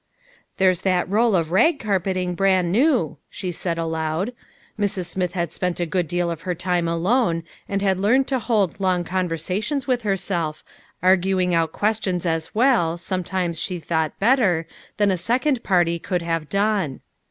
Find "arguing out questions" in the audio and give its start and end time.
11.03-12.25